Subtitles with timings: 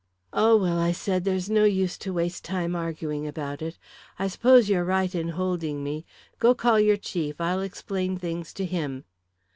[0.33, 3.77] "Oh, well," I said, "there's no use to waste time arguing about it.
[4.17, 6.07] I suppose you're right in holding me.
[6.39, 7.39] Go call your chief.
[7.39, 9.03] I'll explain things to him."